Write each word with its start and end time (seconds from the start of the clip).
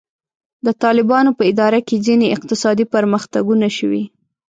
د 0.65 0.67
طالبانو 0.83 1.31
په 1.37 1.43
اداره 1.51 1.79
کې 1.87 2.03
ځینې 2.05 2.27
اقتصادي 2.35 2.85
پرمختګونه 2.95 3.67
شوي. 3.77 4.03